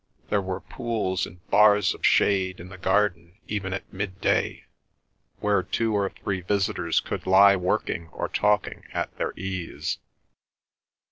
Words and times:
There 0.31 0.41
were 0.41 0.61
pools 0.61 1.27
and 1.27 1.47
bars 1.51 1.93
of 1.93 2.03
shade 2.03 2.59
in 2.59 2.69
the 2.69 2.77
garden 2.79 3.37
even 3.47 3.71
at 3.71 3.93
midday, 3.93 4.65
where 5.41 5.61
two 5.61 5.93
or 5.93 6.09
three 6.09 6.41
visitors 6.41 6.99
could 6.99 7.27
lie 7.27 7.55
working 7.55 8.07
or 8.07 8.27
talking 8.27 8.85
at 8.93 9.15
their 9.19 9.31
ease. 9.37 9.99